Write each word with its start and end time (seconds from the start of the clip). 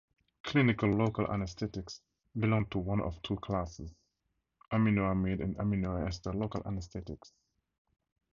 Clinical 0.41 0.89
local 0.89 1.31
anesthetics 1.31 2.01
belong 2.35 2.65
to 2.71 2.79
one 2.79 3.01
of 3.01 3.21
two 3.21 3.35
classes: 3.35 3.93
aminoamide 4.71 5.43
and 5.43 5.55
aminoester 5.57 6.33
local 6.33 6.63
anesthetics. 6.65 7.31